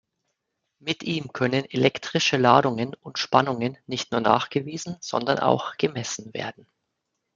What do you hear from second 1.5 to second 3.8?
elektrische Ladungen und Spannungen